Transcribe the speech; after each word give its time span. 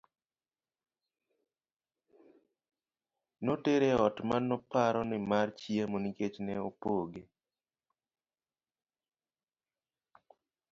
notere 3.45 3.87
e 3.93 3.97
ot 4.07 4.17
manoparo 4.29 5.01
ni 5.09 5.17
mar 5.31 5.47
chiemo 5.59 5.97
nikech 6.03 6.35
ne 6.45 6.53
opoge 6.67 7.21